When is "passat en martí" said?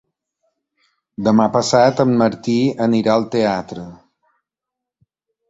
1.57-2.57